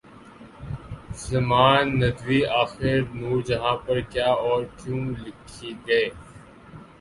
سلیمان 1.15 1.85
ندوی 1.99 2.39
آخر 2.61 2.97
نورجہاں 3.13 3.75
پر 3.85 3.97
کیا 4.11 4.29
اور 4.45 4.61
کیوں 4.77 5.03
لکھیں 5.21 5.75
گے؟ 5.87 6.03